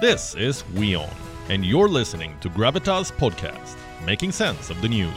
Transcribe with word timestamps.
This 0.00 0.34
is 0.34 0.64
WION, 0.74 1.08
and 1.50 1.64
you're 1.64 1.88
listening 1.88 2.36
to 2.40 2.50
Gravitas 2.50 3.12
Podcast, 3.12 3.76
making 4.04 4.32
sense 4.32 4.68
of 4.68 4.82
the 4.82 4.88
news. 4.88 5.14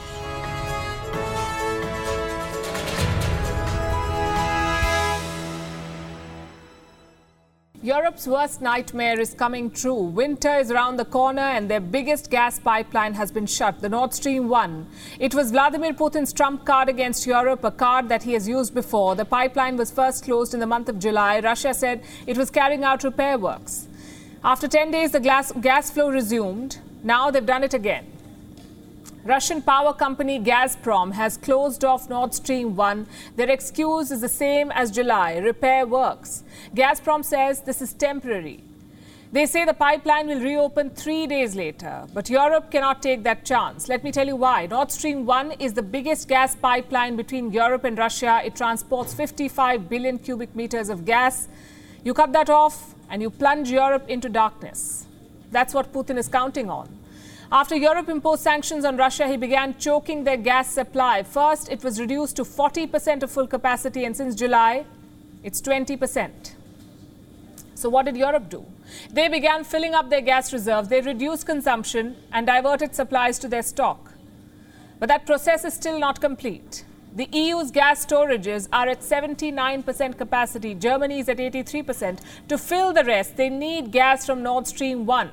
Europe's 7.81 8.27
worst 8.27 8.61
nightmare 8.61 9.19
is 9.19 9.33
coming 9.33 9.71
true. 9.71 10.03
Winter 10.03 10.55
is 10.59 10.69
around 10.69 10.97
the 10.97 11.05
corner 11.05 11.41
and 11.41 11.67
their 11.67 11.79
biggest 11.79 12.29
gas 12.29 12.59
pipeline 12.59 13.15
has 13.15 13.31
been 13.31 13.47
shut, 13.47 13.81
the 13.81 13.89
Nord 13.89 14.13
Stream 14.13 14.47
1. 14.47 14.87
It 15.19 15.33
was 15.33 15.49
Vladimir 15.49 15.93
Putin's 15.93 16.31
trump 16.31 16.65
card 16.65 16.87
against 16.87 17.25
Europe, 17.25 17.63
a 17.63 17.71
card 17.71 18.09
that 18.09 18.21
he 18.21 18.33
has 18.33 18.47
used 18.47 18.75
before. 18.75 19.15
The 19.15 19.25
pipeline 19.25 19.75
was 19.75 19.89
first 19.89 20.25
closed 20.25 20.53
in 20.53 20.59
the 20.59 20.67
month 20.67 20.87
of 20.87 20.99
July. 20.99 21.39
Russia 21.39 21.73
said 21.73 22.03
it 22.27 22.37
was 22.37 22.51
carrying 22.51 22.83
out 22.83 23.03
repair 23.03 23.39
works. 23.39 23.87
After 24.47 24.65
10 24.65 24.91
days, 24.91 25.11
the 25.11 25.19
gas, 25.19 25.51
gas 25.59 25.91
flow 25.91 26.09
resumed. 26.09 26.79
Now 27.03 27.29
they've 27.29 27.45
done 27.45 27.65
it 27.65 27.73
again. 27.73 28.05
Russian 29.25 29.61
power 29.61 29.91
company 29.91 30.39
Gazprom 30.39 31.11
has 31.11 31.35
closed 31.35 31.83
off 31.83 32.09
Nord 32.09 32.33
Stream 32.33 32.77
1. 32.77 33.07
Their 33.35 33.49
excuse 33.49 34.09
is 34.09 34.21
the 34.21 34.29
same 34.29 34.71
as 34.71 34.89
July 34.89 35.35
repair 35.39 35.85
works. 35.85 36.45
Gazprom 36.73 37.25
says 37.25 37.59
this 37.63 37.81
is 37.81 37.91
temporary. 37.91 38.63
They 39.33 39.47
say 39.47 39.65
the 39.65 39.73
pipeline 39.73 40.27
will 40.27 40.39
reopen 40.39 40.91
three 40.91 41.27
days 41.27 41.53
later, 41.53 42.07
but 42.13 42.29
Europe 42.29 42.71
cannot 42.71 43.03
take 43.03 43.23
that 43.23 43.43
chance. 43.43 43.89
Let 43.89 44.05
me 44.05 44.13
tell 44.13 44.27
you 44.27 44.37
why. 44.37 44.67
Nord 44.67 44.93
Stream 44.93 45.25
1 45.25 45.51
is 45.59 45.73
the 45.73 45.83
biggest 45.83 46.29
gas 46.29 46.55
pipeline 46.55 47.17
between 47.17 47.51
Europe 47.51 47.83
and 47.83 47.97
Russia. 47.97 48.39
It 48.45 48.55
transports 48.55 49.13
55 49.13 49.89
billion 49.89 50.17
cubic 50.17 50.55
meters 50.55 50.87
of 50.87 51.03
gas. 51.03 51.49
You 52.05 52.13
cut 52.13 52.31
that 52.31 52.49
off 52.49 52.93
and 53.09 53.21
you 53.21 53.29
plunge 53.29 53.69
Europe 53.69 54.09
into 54.09 54.29
darkness. 54.29 55.05
That's 55.51 55.73
what 55.73 55.93
Putin 55.93 56.17
is 56.17 56.27
counting 56.27 56.69
on. 56.69 56.89
After 57.51 57.75
Europe 57.75 58.09
imposed 58.09 58.41
sanctions 58.41 58.83
on 58.83 58.97
Russia, 58.97 59.27
he 59.27 59.37
began 59.37 59.77
choking 59.77 60.25
their 60.25 60.35
gas 60.35 60.69
supply. 60.69 61.23
First, 61.23 61.69
it 61.71 61.81
was 61.81 61.99
reduced 61.99 62.35
to 62.35 62.43
40% 62.43 63.23
of 63.23 63.31
full 63.31 63.47
capacity, 63.47 64.03
and 64.03 64.15
since 64.15 64.35
July, 64.35 64.85
it's 65.43 65.61
20%. 65.61 66.51
So, 67.75 67.89
what 67.89 68.05
did 68.05 68.17
Europe 68.17 68.49
do? 68.49 68.65
They 69.11 69.29
began 69.29 69.63
filling 69.63 69.93
up 69.93 70.09
their 70.09 70.21
gas 70.21 70.51
reserves, 70.51 70.89
they 70.89 70.99
reduced 70.99 71.45
consumption 71.45 72.17
and 72.33 72.45
diverted 72.45 72.95
supplies 72.95 73.39
to 73.39 73.47
their 73.47 73.63
stock. 73.63 74.11
But 74.99 75.07
that 75.09 75.25
process 75.25 75.63
is 75.63 75.73
still 75.73 75.99
not 75.99 76.19
complete. 76.19 76.83
The 77.17 77.27
EU's 77.31 77.71
gas 77.71 78.05
storages 78.05 78.67
are 78.71 78.87
at 78.87 78.99
79% 78.99 80.19
capacity, 80.19 80.75
Germany 80.75 81.19
is 81.19 81.27
at 81.27 81.37
83%. 81.37 82.19
To 82.47 82.59
fill 82.59 82.93
the 82.93 83.03
rest, 83.03 83.37
they 83.37 83.49
need 83.49 83.91
gas 83.91 84.27
from 84.27 84.43
Nord 84.43 84.67
Stream 84.67 85.07
1. 85.07 85.31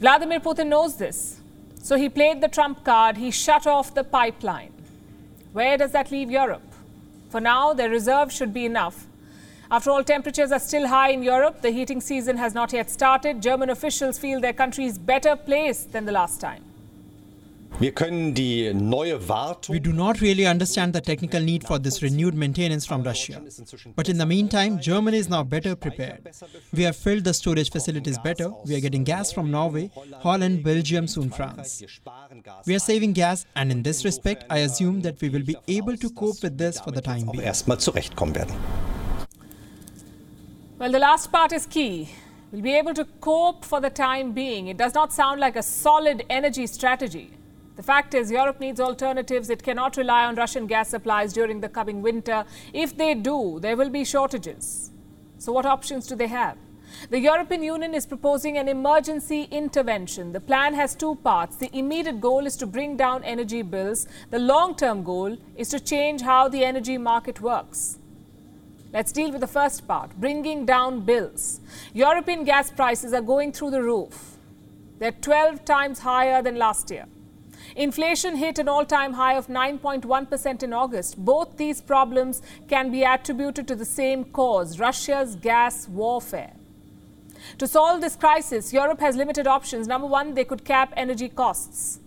Vladimir 0.00 0.38
Putin 0.38 0.66
knows 0.66 0.96
this. 0.96 1.40
So 1.82 1.96
he 1.96 2.10
played 2.10 2.42
the 2.42 2.48
trump 2.48 2.84
card, 2.84 3.16
he 3.16 3.30
shut 3.30 3.66
off 3.66 3.94
the 3.94 4.04
pipeline. 4.04 4.74
Where 5.54 5.78
does 5.78 5.92
that 5.92 6.10
leave 6.10 6.30
Europe? 6.30 6.74
For 7.30 7.40
now, 7.40 7.72
their 7.72 7.88
reserves 7.88 8.36
should 8.36 8.52
be 8.52 8.66
enough. 8.66 9.06
After 9.70 9.90
all, 9.90 10.04
temperatures 10.04 10.52
are 10.52 10.60
still 10.60 10.88
high 10.88 11.12
in 11.12 11.22
Europe. 11.22 11.62
The 11.62 11.70
heating 11.70 12.02
season 12.02 12.36
has 12.36 12.52
not 12.52 12.74
yet 12.74 12.90
started. 12.90 13.40
German 13.40 13.70
officials 13.70 14.18
feel 14.18 14.42
their 14.42 14.52
country 14.52 14.84
is 14.84 14.98
better 14.98 15.36
placed 15.36 15.92
than 15.92 16.04
the 16.04 16.12
last 16.12 16.38
time. 16.38 16.64
We 17.82 17.90
do 19.80 19.92
not 19.92 20.20
really 20.20 20.46
understand 20.46 20.92
the 20.92 21.00
technical 21.00 21.40
need 21.40 21.66
for 21.66 21.80
this 21.80 22.00
renewed 22.00 22.32
maintenance 22.32 22.86
from 22.86 23.02
Russia. 23.02 23.42
But 23.96 24.08
in 24.08 24.18
the 24.18 24.26
meantime, 24.26 24.78
Germany 24.78 25.18
is 25.18 25.28
now 25.28 25.42
better 25.42 25.74
prepared. 25.74 26.30
We 26.72 26.84
have 26.84 26.94
filled 26.94 27.24
the 27.24 27.34
storage 27.34 27.72
facilities 27.72 28.18
better. 28.18 28.50
We 28.64 28.76
are 28.76 28.80
getting 28.80 29.02
gas 29.02 29.32
from 29.32 29.50
Norway, 29.50 29.90
Holland, 30.20 30.62
Belgium, 30.62 31.08
soon 31.08 31.30
France. 31.30 31.82
We 32.66 32.76
are 32.76 32.78
saving 32.78 33.14
gas, 33.14 33.46
and 33.56 33.72
in 33.72 33.82
this 33.82 34.04
respect, 34.04 34.44
I 34.48 34.58
assume 34.58 35.00
that 35.00 35.20
we 35.20 35.28
will 35.28 35.42
be 35.42 35.56
able 35.66 35.96
to 35.96 36.10
cope 36.10 36.40
with 36.40 36.56
this 36.56 36.78
for 36.78 36.92
the 36.92 37.00
time 37.00 37.26
being. 37.32 37.44
erstmal 37.44 37.80
zurechtkommen 37.80 38.36
werden. 38.36 38.54
Well, 40.78 40.92
the 40.92 41.00
last 41.00 41.32
part 41.32 41.52
is 41.52 41.66
key. 41.66 42.10
We'll 42.52 42.62
be 42.62 42.74
able 42.74 42.94
to 42.94 43.06
cope 43.20 43.64
for 43.64 43.80
the 43.80 43.90
time 43.90 44.30
being. 44.32 44.68
It 44.68 44.76
does 44.76 44.94
not 44.94 45.12
sound 45.12 45.40
like 45.40 45.56
a 45.56 45.62
solid 45.62 46.24
energy 46.30 46.68
strategy. 46.68 47.30
The 47.76 47.82
fact 47.82 48.14
is, 48.14 48.30
Europe 48.30 48.60
needs 48.60 48.80
alternatives. 48.80 49.48
It 49.48 49.62
cannot 49.62 49.96
rely 49.96 50.24
on 50.24 50.34
Russian 50.34 50.66
gas 50.66 50.88
supplies 50.90 51.32
during 51.32 51.60
the 51.60 51.68
coming 51.68 52.02
winter. 52.02 52.44
If 52.72 52.96
they 52.96 53.14
do, 53.14 53.58
there 53.60 53.76
will 53.76 53.88
be 53.88 54.04
shortages. 54.04 54.90
So, 55.38 55.52
what 55.52 55.66
options 55.66 56.06
do 56.06 56.14
they 56.14 56.26
have? 56.26 56.58
The 57.10 57.18
European 57.18 57.62
Union 57.62 57.94
is 57.94 58.06
proposing 58.06 58.58
an 58.58 58.68
emergency 58.68 59.48
intervention. 59.50 60.32
The 60.32 60.40
plan 60.40 60.74
has 60.74 60.94
two 60.94 61.14
parts. 61.16 61.56
The 61.56 61.70
immediate 61.76 62.20
goal 62.20 62.46
is 62.46 62.56
to 62.58 62.66
bring 62.66 62.96
down 62.96 63.24
energy 63.24 63.62
bills, 63.62 64.06
the 64.30 64.38
long 64.38 64.76
term 64.76 65.02
goal 65.02 65.36
is 65.56 65.68
to 65.70 65.80
change 65.80 66.20
how 66.20 66.48
the 66.48 66.64
energy 66.64 66.98
market 66.98 67.40
works. 67.40 67.98
Let's 68.92 69.10
deal 69.10 69.32
with 69.32 69.40
the 69.40 69.46
first 69.46 69.88
part 69.88 70.14
bringing 70.20 70.66
down 70.66 71.00
bills. 71.00 71.60
European 71.94 72.44
gas 72.44 72.70
prices 72.70 73.14
are 73.14 73.22
going 73.22 73.52
through 73.52 73.70
the 73.70 73.82
roof. 73.82 74.36
They're 74.98 75.12
12 75.12 75.64
times 75.64 76.00
higher 76.00 76.42
than 76.42 76.56
last 76.56 76.90
year. 76.90 77.06
Inflation 77.76 78.36
hit 78.36 78.58
an 78.58 78.68
all 78.68 78.84
time 78.84 79.14
high 79.14 79.34
of 79.34 79.46
9.1% 79.46 80.62
in 80.62 80.72
August. 80.72 81.16
Both 81.24 81.56
these 81.56 81.80
problems 81.80 82.42
can 82.68 82.90
be 82.90 83.02
attributed 83.02 83.66
to 83.68 83.74
the 83.74 83.84
same 83.84 84.24
cause 84.24 84.78
Russia's 84.78 85.36
gas 85.36 85.88
warfare. 85.88 86.52
To 87.58 87.66
solve 87.66 88.00
this 88.00 88.16
crisis, 88.16 88.72
Europe 88.72 89.00
has 89.00 89.16
limited 89.16 89.46
options. 89.46 89.86
Number 89.86 90.06
one, 90.06 90.34
they 90.34 90.44
could 90.44 90.64
cap 90.64 90.92
energy 90.96 91.28
costs. 91.28 91.98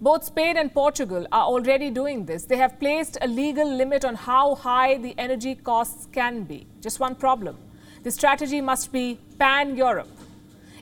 Both 0.00 0.24
Spain 0.24 0.56
and 0.56 0.74
Portugal 0.74 1.26
are 1.30 1.44
already 1.44 1.88
doing 1.88 2.26
this. 2.26 2.44
They 2.44 2.56
have 2.56 2.80
placed 2.80 3.18
a 3.20 3.28
legal 3.28 3.68
limit 3.68 4.04
on 4.04 4.16
how 4.16 4.56
high 4.56 4.98
the 4.98 5.14
energy 5.16 5.54
costs 5.54 6.08
can 6.10 6.42
be. 6.42 6.66
Just 6.80 6.98
one 6.98 7.14
problem 7.14 7.56
the 8.02 8.10
strategy 8.10 8.60
must 8.60 8.90
be 8.90 9.16
pan 9.38 9.76
Europe. 9.76 10.08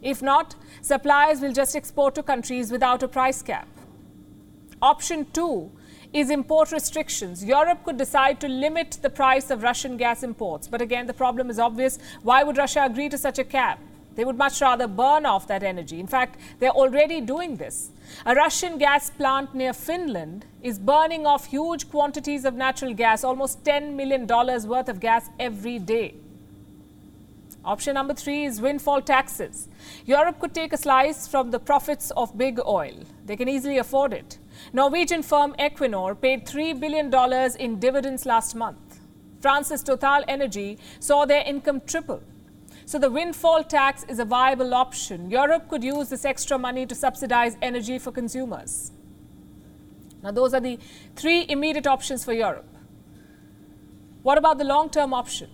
If 0.02 0.22
not, 0.22 0.54
suppliers 0.82 1.40
will 1.40 1.52
just 1.52 1.76
export 1.76 2.14
to 2.14 2.22
countries 2.22 2.72
without 2.72 3.02
a 3.02 3.08
price 3.08 3.42
cap. 3.42 3.68
Option 4.82 5.26
two 5.32 5.70
is 6.12 6.30
import 6.30 6.72
restrictions. 6.72 7.44
Europe 7.44 7.84
could 7.84 7.96
decide 7.96 8.40
to 8.40 8.48
limit 8.48 8.98
the 9.02 9.10
price 9.10 9.50
of 9.50 9.62
Russian 9.62 9.96
gas 9.96 10.22
imports. 10.22 10.66
But 10.66 10.80
again, 10.80 11.06
the 11.06 11.14
problem 11.14 11.50
is 11.50 11.58
obvious. 11.58 11.98
Why 12.22 12.42
would 12.42 12.56
Russia 12.56 12.84
agree 12.84 13.08
to 13.10 13.18
such 13.18 13.38
a 13.38 13.44
cap? 13.44 13.78
They 14.16 14.24
would 14.24 14.36
much 14.36 14.60
rather 14.60 14.88
burn 14.88 15.24
off 15.24 15.46
that 15.46 15.62
energy. 15.62 16.00
In 16.00 16.06
fact, 16.06 16.38
they're 16.58 16.70
already 16.70 17.20
doing 17.20 17.56
this. 17.56 17.90
A 18.26 18.34
Russian 18.34 18.76
gas 18.76 19.08
plant 19.08 19.54
near 19.54 19.72
Finland 19.72 20.46
is 20.62 20.78
burning 20.78 21.26
off 21.26 21.46
huge 21.46 21.88
quantities 21.90 22.44
of 22.44 22.54
natural 22.54 22.92
gas, 22.92 23.22
almost 23.22 23.62
$10 23.62 23.94
million 23.94 24.26
worth 24.26 24.88
of 24.88 24.98
gas 24.98 25.30
every 25.38 25.78
day. 25.78 26.16
Option 27.62 27.92
number 27.94 28.14
three 28.14 28.44
is 28.44 28.60
windfall 28.60 29.02
taxes. 29.02 29.68
Europe 30.06 30.38
could 30.40 30.54
take 30.54 30.72
a 30.72 30.78
slice 30.78 31.28
from 31.28 31.50
the 31.50 31.58
profits 31.58 32.10
of 32.12 32.36
big 32.38 32.58
oil. 32.66 32.94
They 33.26 33.36
can 33.36 33.48
easily 33.48 33.76
afford 33.76 34.14
it. 34.14 34.38
Norwegian 34.72 35.22
firm 35.22 35.54
Equinor 35.58 36.18
paid 36.18 36.46
$3 36.46 36.80
billion 36.80 37.12
in 37.58 37.78
dividends 37.78 38.24
last 38.24 38.54
month. 38.54 39.00
France's 39.40 39.82
Total 39.82 40.24
Energy 40.26 40.78
saw 41.00 41.26
their 41.26 41.42
income 41.44 41.82
triple. 41.86 42.22
So 42.86 42.98
the 42.98 43.10
windfall 43.10 43.62
tax 43.62 44.04
is 44.08 44.18
a 44.18 44.24
viable 44.24 44.72
option. 44.74 45.30
Europe 45.30 45.68
could 45.68 45.84
use 45.84 46.08
this 46.08 46.24
extra 46.24 46.58
money 46.58 46.86
to 46.86 46.94
subsidize 46.94 47.56
energy 47.60 47.98
for 47.98 48.10
consumers. 48.10 48.90
Now, 50.22 50.30
those 50.32 50.54
are 50.54 50.60
the 50.60 50.78
three 51.14 51.46
immediate 51.48 51.86
options 51.86 52.24
for 52.24 52.32
Europe. 52.32 52.66
What 54.22 54.38
about 54.38 54.58
the 54.58 54.64
long 54.64 54.90
term 54.90 55.14
option? 55.14 55.50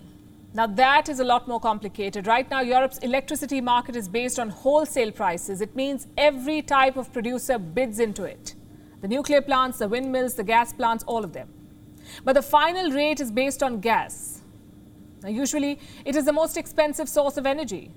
Now, 0.57 0.65
that 0.65 1.07
is 1.07 1.19
a 1.19 1.23
lot 1.23 1.47
more 1.47 1.59
complicated. 1.59 2.25
Right 2.25 2.49
now, 2.49 2.61
Europe's 2.61 2.97
electricity 2.97 3.61
market 3.61 3.95
is 3.95 4.09
based 4.09 4.39
on 4.39 4.49
wholesale 4.49 5.11
prices. 5.11 5.61
It 5.61 5.75
means 5.75 6.07
every 6.17 6.63
type 6.63 6.97
of 6.97 7.13
producer 7.13 7.59
bids 7.59 7.99
into 7.99 8.23
it 8.23 8.55
the 9.01 9.07
nuclear 9.07 9.43
plants, 9.43 9.77
the 9.77 9.87
windmills, 9.87 10.33
the 10.33 10.43
gas 10.43 10.73
plants, 10.73 11.03
all 11.03 11.23
of 11.23 11.31
them. 11.31 11.47
But 12.23 12.33
the 12.33 12.41
final 12.41 12.89
rate 12.89 13.19
is 13.19 13.31
based 13.31 13.61
on 13.61 13.79
gas. 13.81 14.41
Now, 15.21 15.29
usually, 15.29 15.79
it 16.05 16.15
is 16.15 16.25
the 16.25 16.33
most 16.33 16.57
expensive 16.57 17.07
source 17.07 17.37
of 17.37 17.45
energy. 17.45 17.91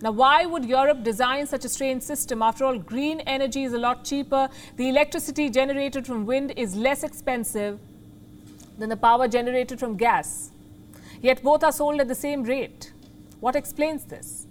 Now, 0.00 0.10
why 0.10 0.44
would 0.44 0.64
Europe 0.64 1.04
design 1.04 1.46
such 1.46 1.64
a 1.64 1.68
strange 1.68 2.02
system? 2.02 2.42
After 2.42 2.64
all, 2.64 2.76
green 2.76 3.20
energy 3.20 3.62
is 3.62 3.72
a 3.72 3.78
lot 3.78 4.04
cheaper. 4.04 4.48
The 4.76 4.88
electricity 4.88 5.48
generated 5.48 6.08
from 6.08 6.26
wind 6.26 6.54
is 6.56 6.74
less 6.74 7.04
expensive 7.04 7.78
than 8.78 8.88
the 8.88 8.96
power 8.96 9.28
generated 9.28 9.78
from 9.78 9.96
gas. 9.96 10.50
Yet 11.22 11.42
both 11.42 11.64
are 11.64 11.72
sold 11.72 12.00
at 12.00 12.08
the 12.08 12.14
same 12.14 12.42
rate. 12.42 12.92
What 13.40 13.56
explains 13.56 14.04
this? 14.04 14.46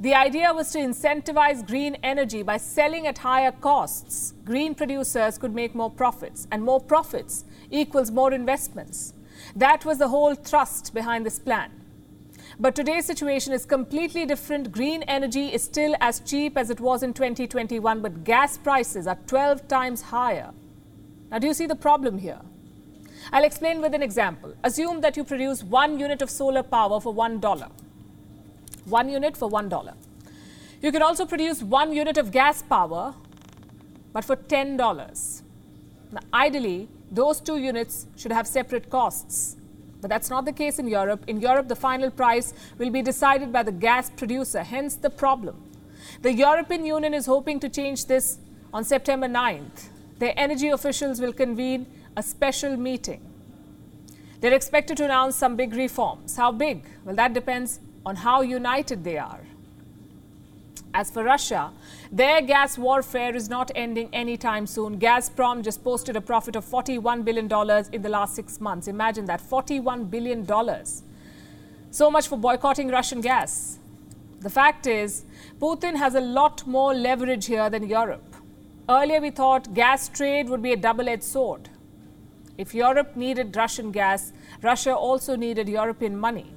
The 0.00 0.14
idea 0.14 0.52
was 0.52 0.72
to 0.72 0.78
incentivize 0.78 1.66
green 1.66 1.96
energy 2.02 2.42
by 2.42 2.56
selling 2.56 3.06
at 3.06 3.18
higher 3.18 3.52
costs. 3.52 4.34
Green 4.44 4.74
producers 4.74 5.38
could 5.38 5.54
make 5.54 5.74
more 5.74 5.90
profits, 5.90 6.48
and 6.50 6.62
more 6.62 6.80
profits 6.80 7.44
equals 7.70 8.10
more 8.10 8.32
investments. 8.32 9.14
That 9.54 9.84
was 9.84 9.98
the 9.98 10.08
whole 10.08 10.34
thrust 10.34 10.92
behind 10.92 11.24
this 11.24 11.38
plan. 11.38 11.70
But 12.58 12.74
today's 12.74 13.04
situation 13.04 13.52
is 13.52 13.66
completely 13.66 14.24
different. 14.24 14.72
Green 14.72 15.02
energy 15.02 15.48
is 15.48 15.62
still 15.62 15.94
as 16.00 16.20
cheap 16.20 16.56
as 16.56 16.70
it 16.70 16.80
was 16.80 17.02
in 17.02 17.12
2021, 17.12 18.00
but 18.00 18.24
gas 18.24 18.56
prices 18.56 19.06
are 19.06 19.18
12 19.26 19.68
times 19.68 20.02
higher. 20.02 20.52
Now, 21.30 21.38
do 21.38 21.46
you 21.46 21.54
see 21.54 21.66
the 21.66 21.74
problem 21.74 22.18
here? 22.18 22.40
I'll 23.32 23.44
explain 23.44 23.80
with 23.80 23.94
an 23.94 24.02
example. 24.02 24.54
Assume 24.62 25.00
that 25.00 25.16
you 25.16 25.24
produce 25.24 25.62
one 25.62 25.98
unit 25.98 26.22
of 26.22 26.30
solar 26.30 26.62
power 26.62 27.00
for 27.00 27.14
$1. 27.14 27.70
One 28.84 29.08
unit 29.08 29.36
for 29.36 29.50
$1. 29.50 29.94
You 30.82 30.92
can 30.92 31.02
also 31.02 31.26
produce 31.26 31.62
one 31.62 31.92
unit 31.92 32.18
of 32.18 32.30
gas 32.30 32.62
power, 32.62 33.14
but 34.12 34.24
for 34.24 34.36
$10. 34.36 35.42
Now, 36.12 36.20
ideally, 36.32 36.88
those 37.10 37.40
two 37.40 37.58
units 37.58 38.06
should 38.16 38.32
have 38.32 38.46
separate 38.46 38.90
costs. 38.90 39.56
But 40.00 40.10
that's 40.10 40.30
not 40.30 40.44
the 40.44 40.52
case 40.52 40.78
in 40.78 40.86
Europe. 40.86 41.24
In 41.26 41.40
Europe, 41.40 41.68
the 41.68 41.76
final 41.76 42.10
price 42.10 42.54
will 42.78 42.90
be 42.90 43.02
decided 43.02 43.52
by 43.52 43.62
the 43.62 43.72
gas 43.72 44.10
producer, 44.10 44.62
hence 44.62 44.94
the 44.94 45.10
problem. 45.10 45.62
The 46.22 46.32
European 46.32 46.84
Union 46.84 47.14
is 47.14 47.26
hoping 47.26 47.58
to 47.60 47.68
change 47.68 48.06
this 48.06 48.38
on 48.72 48.84
September 48.84 49.26
9th. 49.26 49.88
Their 50.18 50.34
energy 50.36 50.68
officials 50.68 51.20
will 51.20 51.32
convene 51.32 51.86
a 52.16 52.22
special 52.22 52.76
meeting. 52.76 53.20
They're 54.40 54.54
expected 54.54 54.96
to 54.98 55.04
announce 55.04 55.36
some 55.36 55.56
big 55.56 55.74
reforms. 55.74 56.36
How 56.36 56.52
big? 56.52 56.84
Well, 57.04 57.14
that 57.16 57.32
depends 57.32 57.80
on 58.04 58.16
how 58.16 58.42
united 58.42 59.04
they 59.04 59.18
are. 59.18 59.40
As 60.94 61.10
for 61.10 61.24
Russia, 61.24 61.72
their 62.10 62.40
gas 62.40 62.78
warfare 62.78 63.36
is 63.36 63.50
not 63.50 63.70
ending 63.74 64.08
anytime 64.14 64.66
soon. 64.66 64.98
Gazprom 64.98 65.62
just 65.62 65.84
posted 65.84 66.16
a 66.16 66.20
profit 66.20 66.56
of 66.56 66.64
$41 66.64 67.24
billion 67.24 67.46
in 67.92 68.02
the 68.02 68.08
last 68.08 68.34
six 68.34 68.60
months. 68.60 68.88
Imagine 68.88 69.26
that 69.26 69.42
$41 69.42 70.10
billion. 70.10 70.46
So 71.90 72.10
much 72.10 72.28
for 72.28 72.38
boycotting 72.38 72.88
Russian 72.88 73.20
gas. 73.20 73.78
The 74.40 74.50
fact 74.50 74.86
is, 74.86 75.24
Putin 75.58 75.96
has 75.96 76.14
a 76.14 76.20
lot 76.20 76.66
more 76.66 76.94
leverage 76.94 77.46
here 77.46 77.68
than 77.68 77.86
Europe. 77.88 78.36
Earlier, 78.88 79.20
we 79.20 79.30
thought 79.30 79.74
gas 79.74 80.08
trade 80.08 80.48
would 80.48 80.62
be 80.62 80.72
a 80.72 80.76
double 80.76 81.08
edged 81.08 81.24
sword. 81.24 81.68
If 82.58 82.74
Europe 82.74 83.16
needed 83.16 83.54
Russian 83.56 83.92
gas, 83.92 84.32
Russia 84.62 84.94
also 84.94 85.36
needed 85.36 85.68
European 85.68 86.16
money. 86.16 86.52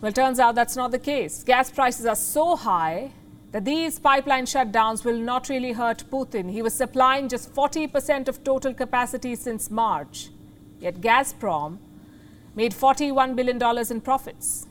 Well, 0.00 0.12
turns 0.12 0.38
out 0.38 0.54
that's 0.54 0.76
not 0.76 0.90
the 0.90 0.98
case. 0.98 1.42
Gas 1.42 1.70
prices 1.70 2.06
are 2.06 2.16
so 2.16 2.54
high 2.54 3.12
that 3.52 3.64
these 3.64 3.98
pipeline 3.98 4.44
shutdowns 4.44 5.04
will 5.04 5.16
not 5.16 5.48
really 5.48 5.72
hurt 5.72 6.04
Putin. 6.10 6.50
He 6.50 6.62
was 6.62 6.74
supplying 6.74 7.28
just 7.28 7.54
40% 7.54 8.28
of 8.28 8.44
total 8.44 8.74
capacity 8.74 9.34
since 9.34 9.70
March. 9.70 10.28
Yet 10.78 11.00
Gazprom 11.00 11.78
made 12.54 12.72
$41 12.72 13.34
billion 13.34 13.60
in 13.90 14.00
profits. 14.00 14.66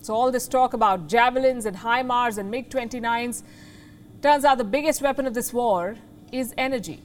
So, 0.00 0.14
all 0.14 0.30
this 0.30 0.48
talk 0.48 0.72
about 0.72 1.08
javelins 1.08 1.66
and 1.66 1.76
HIMARS 1.76 2.38
and 2.38 2.50
MiG 2.50 2.70
29s 2.70 3.42
turns 4.22 4.44
out 4.44 4.58
the 4.58 4.64
biggest 4.64 5.02
weapon 5.02 5.26
of 5.26 5.34
this 5.34 5.52
war 5.52 5.96
is 6.32 6.54
energy. 6.56 7.02